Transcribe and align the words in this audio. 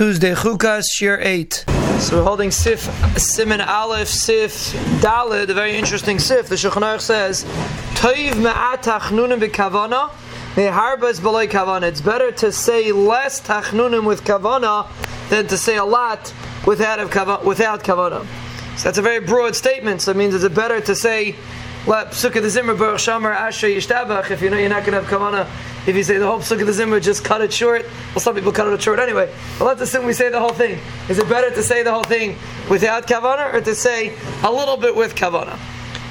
Tuesday, 0.00 0.32
Chukas, 0.32 0.84
Shir 0.90 1.18
8. 1.20 1.66
So 1.98 2.16
we're 2.16 2.24
holding 2.24 2.50
Sif, 2.50 2.86
Siman 3.16 3.60
Aleph, 3.66 4.08
Sif, 4.08 4.72
Dalid, 5.02 5.50
a 5.50 5.52
very 5.52 5.76
interesting 5.76 6.18
Sif. 6.18 6.48
The 6.48 6.54
Shulchan 6.54 6.98
says, 7.02 7.44
Toiv 7.96 8.38
me'at 8.42 8.82
tachnunim 8.82 9.38
b'kavana, 9.46 10.10
me'harbas 10.56 11.20
b'loy 11.20 11.50
kavana. 11.50 11.82
It's 11.82 12.00
better 12.00 12.32
to 12.32 12.50
say 12.50 12.92
less 12.92 13.42
tachnunim 13.42 14.06
with 14.06 14.24
kavana 14.24 14.88
than 15.28 15.46
to 15.48 15.58
say 15.58 15.76
a 15.76 15.84
lot 15.84 16.32
without, 16.66 17.44
without 17.44 17.84
kavana. 17.84 18.24
So 18.78 18.84
that's 18.84 18.96
a 18.96 19.02
very 19.02 19.20
broad 19.20 19.54
statement, 19.54 20.00
so 20.00 20.12
it 20.12 20.16
means 20.16 20.34
it's 20.34 20.48
better 20.54 20.80
to 20.80 20.94
say, 20.94 21.34
if 21.86 22.24
you 24.42 24.50
know 24.50 24.56
you're 24.56 24.68
not 24.70 24.84
going 24.86 24.92
to 24.92 25.02
have 25.02 25.04
kavana 25.04 25.46
if 25.86 25.96
you 25.96 26.02
say 26.02 26.18
the 26.18 26.26
whole 26.26 26.38
Psukei 26.38 26.66
D'Zimra, 26.66 27.00
just 27.00 27.24
cut 27.24 27.40
it 27.40 27.52
short. 27.52 27.86
Well, 28.10 28.20
some 28.20 28.34
people 28.34 28.52
cut 28.52 28.68
it 28.68 28.82
short 28.82 28.98
anyway. 28.98 29.32
But 29.58 29.64
let's 29.64 29.80
assume 29.80 30.04
we 30.04 30.12
say 30.12 30.28
the 30.28 30.40
whole 30.40 30.52
thing. 30.52 30.78
Is 31.08 31.18
it 31.18 31.28
better 31.28 31.50
to 31.50 31.62
say 31.62 31.82
the 31.82 31.92
whole 31.92 32.04
thing 32.04 32.36
without 32.68 33.06
kavana 33.06 33.54
or 33.54 33.60
to 33.60 33.74
say 33.74 34.14
a 34.42 34.50
little 34.50 34.76
bit 34.76 34.94
with 34.94 35.14
kavana? 35.14 35.58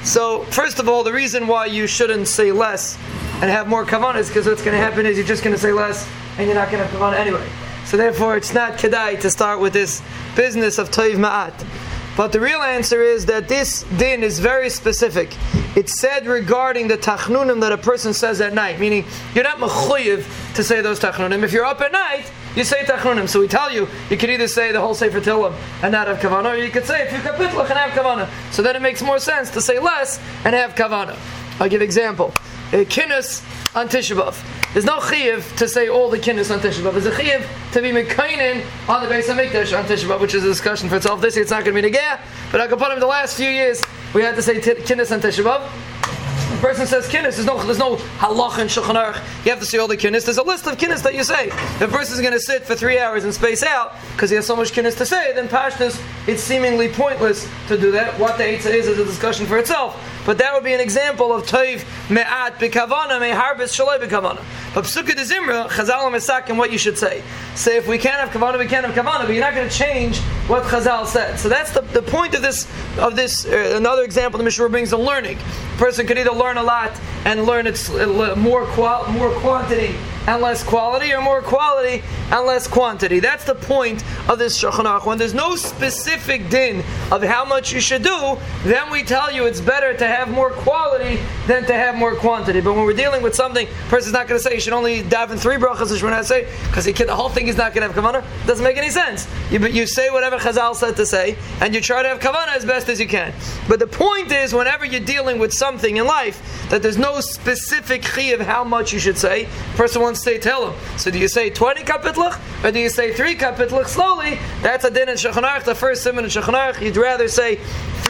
So, 0.04 0.44
first 0.44 0.78
of 0.78 0.88
all, 0.88 1.04
the 1.04 1.12
reason 1.12 1.46
why 1.46 1.66
you 1.66 1.86
shouldn't 1.86 2.26
say 2.26 2.52
less 2.52 2.96
and 3.34 3.50
have 3.50 3.68
more 3.68 3.84
kavana 3.84 4.16
is 4.16 4.28
because 4.28 4.46
what's 4.46 4.62
going 4.62 4.76
to 4.76 4.82
happen 4.82 5.06
is 5.06 5.16
you're 5.16 5.26
just 5.26 5.44
going 5.44 5.54
to 5.54 5.60
say 5.60 5.72
less 5.72 6.08
and 6.38 6.46
you're 6.46 6.56
not 6.56 6.70
going 6.70 6.82
to 6.82 6.88
have 6.88 6.98
kavana 6.98 7.16
anyway. 7.16 7.46
So 7.84 7.96
therefore, 7.96 8.36
it's 8.36 8.54
not 8.54 8.72
kedai 8.74 9.20
to 9.20 9.30
start 9.30 9.60
with 9.60 9.72
this 9.72 10.02
business 10.36 10.78
of 10.78 10.90
toiv 10.90 11.14
ma'at. 11.14 11.89
But 12.16 12.32
the 12.32 12.40
real 12.40 12.60
answer 12.60 13.02
is 13.02 13.26
that 13.26 13.48
this 13.48 13.84
din 13.96 14.22
is 14.22 14.38
very 14.38 14.68
specific. 14.68 15.34
It's 15.76 16.00
said 16.00 16.26
regarding 16.26 16.88
the 16.88 16.98
tachnunim 16.98 17.60
that 17.60 17.72
a 17.72 17.78
person 17.78 18.12
says 18.12 18.40
at 18.40 18.52
night, 18.52 18.80
meaning 18.80 19.04
you're 19.34 19.44
not 19.44 19.58
mechuyev 19.58 20.54
to 20.54 20.64
say 20.64 20.80
those 20.80 21.00
tachnunim. 21.00 21.42
If 21.44 21.52
you're 21.52 21.64
up 21.64 21.80
at 21.80 21.92
night, 21.92 22.30
you 22.56 22.64
say 22.64 22.82
tachnunim. 22.82 23.28
So 23.28 23.40
we 23.40 23.48
tell 23.48 23.72
you, 23.72 23.88
you 24.10 24.16
can 24.16 24.28
either 24.30 24.48
say 24.48 24.72
the 24.72 24.80
whole 24.80 24.94
Sefer 24.94 25.20
Tillim 25.20 25.54
and 25.82 25.92
not 25.92 26.08
have 26.08 26.18
kavanah, 26.18 26.56
or 26.56 26.56
you 26.56 26.70
could 26.70 26.84
say 26.84 27.06
a 27.06 27.10
few 27.10 27.18
kapitlach 27.20 27.70
and 27.70 27.78
have 27.78 27.92
kavanah. 27.92 28.28
So 28.52 28.62
then 28.62 28.74
it 28.76 28.82
makes 28.82 29.02
more 29.02 29.20
sense 29.20 29.50
to 29.50 29.60
say 29.60 29.78
less 29.78 30.18
and 30.44 30.54
have 30.54 30.74
kavanah. 30.74 31.16
I'll 31.60 31.68
give 31.68 31.82
example. 31.82 32.34
A 32.72 32.84
kinnis 32.84 33.42
on 33.74 33.88
Tisha 33.88 34.14
B'Av. 34.16 34.40
There's 34.72 34.84
no 34.84 35.00
chiv 35.00 35.52
to 35.56 35.66
say 35.66 35.88
all 35.88 36.08
the 36.08 36.18
kinnis 36.18 36.52
on 36.52 36.60
Tisha 36.60 36.82
B'Av. 36.82 36.92
There's 36.92 37.06
a 37.06 37.16
chiv 37.16 37.44
to 37.72 37.82
be 37.82 37.90
mekainin 37.90 38.64
on 38.88 39.02
the 39.02 39.12
Beis 39.12 39.24
HaMikdash 39.24 39.76
on 39.76 39.86
Tisha 39.86 40.06
B'Av, 40.06 40.20
which 40.20 40.34
is 40.34 40.44
a 40.44 40.46
discussion 40.46 40.88
for 40.88 40.94
itself. 40.94 41.20
This 41.20 41.34
year 41.34 41.42
it's 41.42 41.50
not 41.50 41.64
going 41.64 41.74
to 41.74 41.82
be 41.82 41.90
negah, 41.90 42.20
but 42.52 42.60
I 42.60 42.68
can 42.68 42.78
put 42.78 42.92
him 42.92 43.00
the 43.00 43.08
last 43.08 43.36
few 43.36 43.48
years 43.48 43.82
we 44.14 44.22
had 44.22 44.36
to 44.36 44.42
say 44.42 44.60
kinnis 44.60 45.10
on 45.10 45.20
Tisha 45.20 45.42
The 45.42 46.60
person 46.60 46.86
says 46.86 47.08
kinnis, 47.08 47.34
there's 47.34 47.46
no 47.46 47.60
there's 47.64 47.78
no 47.78 47.96
halach 47.96 48.58
and 48.58 48.70
shulchan 48.70 48.94
aruch. 48.94 49.16
You 49.44 49.50
have 49.50 49.58
to 49.58 49.66
say 49.66 49.78
all 49.78 49.88
the 49.88 49.96
kinnis. 49.96 50.24
There's 50.24 50.38
a 50.38 50.42
list 50.44 50.68
of 50.68 50.78
kinnis 50.78 51.02
that 51.02 51.16
you 51.16 51.24
say. 51.24 51.48
The 51.80 51.86
a 51.86 51.88
person 51.88 52.14
is 52.14 52.20
going 52.20 52.34
to 52.34 52.38
sit 52.38 52.64
for 52.64 52.76
three 52.76 53.00
hours 53.00 53.24
and 53.24 53.34
space 53.34 53.64
out 53.64 53.96
because 54.12 54.30
he 54.30 54.36
has 54.36 54.46
so 54.46 54.54
much 54.54 54.70
kinnis 54.70 54.96
to 54.98 55.06
say, 55.06 55.32
then 55.34 55.48
pashtus 55.48 56.00
it's 56.28 56.42
seemingly 56.42 56.88
pointless 56.88 57.48
to 57.66 57.76
do 57.76 57.90
that. 57.90 58.16
What 58.20 58.38
the 58.38 58.44
eitzah 58.44 58.72
is 58.72 58.86
is 58.86 58.98
a 59.00 59.04
discussion 59.04 59.46
for 59.46 59.58
itself. 59.58 60.00
But 60.26 60.38
that 60.38 60.52
would 60.54 60.64
be 60.64 60.74
an 60.74 60.80
example 60.80 61.32
of 61.32 61.46
toiv 61.46 61.84
me'at 62.10 62.58
b'kavana 62.58 63.18
me'harbis 63.20 63.72
shaloi 63.72 63.98
b'kavana. 63.98 64.44
But 64.74 64.84
psukkah 64.84 65.16
de 65.16 65.24
zimra, 65.24 65.68
chazal 65.68 66.48
and 66.48 66.58
what 66.58 66.70
you 66.70 66.78
should 66.78 66.98
say. 66.98 67.22
Say 67.54 67.76
if 67.76 67.88
we 67.88 67.98
can't 67.98 68.20
have 68.20 68.30
kavana, 68.30 68.58
we 68.58 68.66
can't 68.66 68.86
have 68.86 68.94
kavana, 68.94 69.26
but 69.26 69.30
you're 69.30 69.44
not 69.44 69.54
going 69.54 69.68
to 69.68 69.74
change 69.74 70.18
what 70.46 70.62
chazal 70.64 71.06
said. 71.06 71.38
So 71.38 71.48
that's 71.48 71.72
the, 71.72 71.80
the 71.80 72.02
point 72.02 72.34
of 72.34 72.42
this, 72.42 72.68
of 72.98 73.16
this 73.16 73.46
uh, 73.46 73.74
another 73.76 74.04
example 74.04 74.38
the 74.38 74.44
Mishnah 74.44 74.68
brings 74.68 74.92
on 74.92 75.00
learning. 75.00 75.38
A 75.74 75.78
person 75.78 76.06
could 76.06 76.18
either 76.18 76.32
learn 76.32 76.56
a 76.56 76.62
lot 76.62 76.92
and 77.24 77.44
learn 77.44 77.66
its 77.66 77.90
uh, 77.90 78.34
more, 78.36 78.64
qual- 78.66 79.10
more 79.12 79.30
quantity 79.40 79.96
and 80.26 80.42
less 80.42 80.62
quality, 80.62 81.12
or 81.12 81.20
more 81.20 81.42
quality 81.42 82.02
and 82.30 82.46
less 82.46 82.66
quantity. 82.66 83.20
That's 83.20 83.44
the 83.44 83.54
point 83.54 84.04
of 84.28 84.38
this 84.38 84.60
Shulchan. 84.60 85.04
When 85.04 85.18
there's 85.18 85.34
no 85.34 85.56
specific 85.56 86.48
din 86.48 86.84
of 87.10 87.22
how 87.22 87.44
much 87.44 87.72
you 87.72 87.80
should 87.80 88.02
do, 88.02 88.38
then 88.64 88.90
we 88.90 89.02
tell 89.02 89.32
you 89.32 89.46
it's 89.46 89.60
better 89.60 89.96
to 89.96 90.06
have 90.06 90.30
more 90.30 90.50
quality 90.50 91.20
than 91.46 91.64
to 91.66 91.74
have 91.74 91.94
more 91.94 92.14
quantity. 92.14 92.60
But 92.60 92.74
when 92.74 92.84
we're 92.84 92.92
dealing 92.92 93.22
with 93.22 93.34
something, 93.34 93.66
a 93.66 93.88
person's 93.88 94.12
not 94.12 94.28
going 94.28 94.40
to 94.40 94.42
say 94.42 94.54
you 94.54 94.60
should 94.60 94.72
only 94.72 95.02
daven 95.02 95.38
three 95.38 95.56
brachas, 95.56 96.02
we're 96.02 96.10
not 96.10 96.26
say 96.26 96.48
because 96.68 96.84
the 96.84 97.14
whole 97.14 97.28
thing 97.28 97.48
is 97.48 97.56
not 97.56 97.74
going 97.74 97.88
to 97.88 97.92
have 97.92 98.04
kavanah. 98.04 98.22
It 98.42 98.46
doesn't 98.46 98.64
make 98.64 98.76
any 98.76 98.90
sense. 98.90 99.26
You, 99.50 99.58
you 99.66 99.86
say 99.86 100.10
whatever 100.10 100.38
Chazal 100.38 100.74
said 100.74 100.96
to 100.96 101.06
say, 101.06 101.36
and 101.60 101.74
you 101.74 101.80
try 101.80 102.02
to 102.02 102.08
have 102.08 102.20
kavanah 102.20 102.56
as 102.56 102.64
best 102.64 102.88
as 102.88 103.00
you 103.00 103.08
can. 103.08 103.32
But 103.68 103.78
the 103.78 103.86
point 103.86 104.30
is, 104.30 104.54
whenever 104.54 104.84
you're 104.84 105.00
dealing 105.00 105.38
with 105.38 105.52
something 105.52 105.96
in 105.96 106.06
life, 106.06 106.59
that 106.70 106.82
there's 106.82 106.96
no 106.96 107.20
specific 107.20 108.02
chi 108.02 108.30
of 108.32 108.40
how 108.40 108.64
much 108.64 108.92
you 108.92 108.98
should 108.98 109.18
say. 109.18 109.48
Person 109.76 110.02
wants 110.02 110.20
to 110.20 110.24
say 110.24 110.38
tell 110.38 110.70
him. 110.70 110.80
So 110.96 111.10
do 111.10 111.18
you 111.18 111.28
say 111.28 111.50
20 111.50 111.82
kapitlach, 111.82 112.64
or 112.64 112.72
do 112.72 112.78
you 112.78 112.88
say 112.88 113.12
3 113.12 113.36
kapitlach 113.36 113.86
slowly? 113.86 114.38
That's 114.62 114.84
a 114.84 114.90
din 114.90 115.08
in 115.08 115.16
Shulchan 115.16 115.64
the 115.64 115.74
first 115.74 116.02
simon 116.02 116.24
in 116.24 116.30
Shulchan 116.30 116.80
You'd 116.80 116.96
rather 116.96 117.28
say 117.28 117.56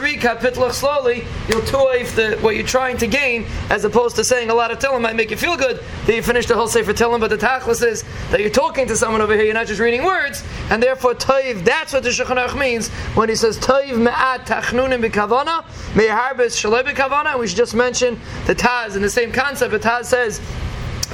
three 0.01 0.17
kapitlach 0.17 0.71
slowly, 0.71 1.25
you'll 1.47 1.61
tuave 1.61 2.15
the 2.15 2.35
what 2.41 2.55
you're 2.55 2.65
trying 2.65 2.97
to 2.97 3.05
gain, 3.05 3.45
as 3.69 3.85
opposed 3.85 4.15
to 4.15 4.23
saying 4.23 4.49
a 4.49 4.53
lot 4.53 4.71
of 4.71 4.79
Tillim 4.79 5.01
might 5.01 5.15
make 5.15 5.29
you 5.29 5.37
feel 5.37 5.55
good 5.55 5.79
that 6.07 6.15
you 6.15 6.23
finish 6.23 6.47
the 6.47 6.55
whole 6.55 6.67
Sefer 6.67 6.91
Tillim, 6.91 7.19
but 7.19 7.29
the 7.29 7.37
tachlis 7.37 7.85
is 7.85 8.03
that 8.31 8.39
you're 8.41 8.49
talking 8.49 8.87
to 8.87 8.95
someone 8.95 9.21
over 9.21 9.35
here, 9.35 9.43
you're 9.43 9.53
not 9.53 9.67
just 9.67 9.79
reading 9.79 10.03
words, 10.03 10.43
and 10.71 10.81
therefore 10.81 11.13
toiv, 11.13 11.63
that's 11.63 11.93
what 11.93 12.01
the 12.01 12.09
Shulchan 12.09 12.57
means 12.57 12.89
when 13.13 13.29
he 13.29 13.35
says 13.35 13.59
toiv 13.59 13.97
me'at 13.99 14.47
tachnunim 14.47 15.07
b'kavana, 15.07 15.63
me'harbes 15.95 16.57
shalei 16.57 16.83
b'kavana, 16.83 17.37
we 17.37 17.47
should 17.47 17.57
just 17.57 17.75
mention 17.75 18.19
the 18.51 18.55
Taz 18.61 18.97
in 18.97 19.01
the 19.01 19.09
same 19.09 19.31
concept, 19.31 19.71
the 19.71 19.79
Taz 19.79 20.05
says 20.05 20.41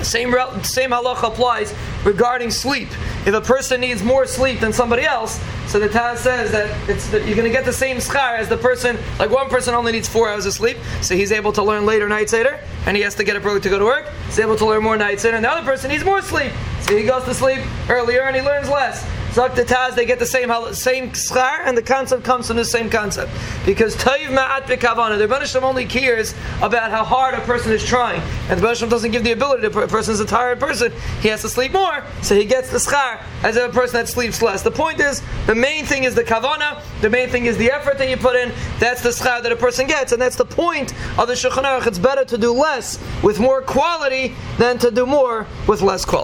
same, 0.01 0.33
same 0.63 0.89
halacha 0.89 1.27
applies 1.27 1.71
regarding 2.03 2.49
sleep. 2.49 2.87
If 3.27 3.35
a 3.35 3.41
person 3.41 3.79
needs 3.79 4.01
more 4.01 4.25
sleep 4.25 4.59
than 4.59 4.73
somebody 4.73 5.03
else, 5.03 5.39
so 5.67 5.79
the 5.79 5.87
Taz 5.87 6.17
says 6.17 6.51
that 6.51 6.89
it's 6.89 7.11
you're 7.11 7.35
going 7.35 7.43
to 7.43 7.51
get 7.51 7.63
the 7.63 7.71
same 7.71 7.97
schar 7.97 8.39
as 8.39 8.49
the 8.49 8.57
person. 8.57 8.97
Like 9.19 9.29
one 9.29 9.49
person 9.49 9.75
only 9.75 9.91
needs 9.91 10.09
four 10.09 10.29
hours 10.29 10.47
of 10.47 10.53
sleep, 10.53 10.77
so 11.01 11.15
he's 11.15 11.31
able 11.31 11.51
to 11.53 11.61
learn 11.61 11.85
later 11.85 12.09
nights 12.09 12.33
later, 12.33 12.59
and 12.87 12.97
he 12.97 13.03
has 13.03 13.13
to 13.15 13.23
get 13.23 13.35
up 13.35 13.45
early 13.45 13.59
to 13.59 13.69
go 13.69 13.77
to 13.77 13.85
work. 13.85 14.11
He's 14.25 14.39
able 14.39 14.55
to 14.55 14.65
learn 14.65 14.81
more 14.81 14.97
nights 14.97 15.23
later, 15.23 15.35
and 15.35 15.45
the 15.45 15.51
other 15.51 15.65
person 15.65 15.91
needs 15.91 16.03
more 16.03 16.23
sleep, 16.23 16.51
so 16.81 16.97
he 16.97 17.03
goes 17.03 17.23
to 17.25 17.35
sleep 17.35 17.59
earlier 17.87 18.23
and 18.23 18.35
he 18.35 18.41
learns 18.41 18.67
less. 18.67 19.07
Zak 19.37 19.53
the 19.53 19.61
Taz, 19.61 19.93
they 19.93 20.07
get 20.07 20.17
the 20.17 20.25
same 20.25 20.49
same 20.73 21.11
schar, 21.11 21.59
and 21.63 21.77
the 21.77 21.81
concept 21.83 22.23
comes 22.23 22.47
from 22.47 22.57
the 22.57 22.65
same 22.65 22.89
concept. 22.89 23.31
Because 23.67 23.95
Taiv 23.95 24.29
Ma'at 24.29 24.63
B'Kavana, 24.63 25.19
the 25.19 25.27
Rebbeinu 25.27 25.61
only 25.61 25.85
cares 25.85 26.33
about 26.63 26.89
how 26.89 27.03
hard 27.03 27.35
a 27.35 27.41
person 27.41 27.71
is 27.71 27.85
trying. 27.85 28.19
And 28.49 28.59
the 28.59 28.65
Rebbeinu 28.65 28.89
doesn't 28.89 29.11
give 29.11 29.23
the 29.23 29.33
ability 29.33 29.69
to 29.69 29.79
a 29.79 29.87
person 29.87 30.15
is 30.15 30.21
a 30.21 30.25
tired 30.25 30.59
person, 30.59 30.91
he 31.21 31.27
has 31.27 31.43
to 31.43 31.49
sleep 31.49 31.73
more, 31.73 32.03
so 32.23 32.33
he 32.33 32.45
gets 32.45 32.71
the 32.71 32.79
schar 32.79 33.21
as 33.43 33.57
a 33.57 33.69
person 33.69 33.97
that 33.97 34.07
sleeps 34.07 34.41
less. 34.41 34.63
The 34.63 34.71
point 34.71 34.99
is, 34.99 35.21
the 35.45 35.53
main 35.53 35.85
thing 35.85 36.05
is 36.05 36.15
the 36.15 36.23
Kavana, 36.23 36.81
the 37.01 37.09
main 37.11 37.29
thing 37.29 37.45
is 37.45 37.57
the 37.57 37.69
effort 37.69 37.99
that 37.99 38.09
you 38.09 38.17
put 38.17 38.35
in, 38.35 38.51
that's 38.79 39.03
the 39.03 39.09
schar 39.09 39.43
that 39.43 39.51
a 39.51 39.55
person 39.55 39.85
gets, 39.85 40.13
and 40.13 40.19
that's 40.19 40.35
the 40.35 40.45
point 40.45 40.95
of 41.19 41.27
the 41.27 41.35
Shulchan 41.35 41.61
Aruch. 41.61 41.85
It's 41.85 41.99
better 41.99 42.25
to 42.25 42.39
do 42.39 42.53
less 42.53 42.97
with 43.21 43.39
more 43.39 43.61
quality 43.61 44.33
than 44.57 44.79
to 44.79 44.89
do 44.89 45.05
more 45.05 45.45
with 45.67 45.83
less 45.83 46.05
quality. 46.05 46.15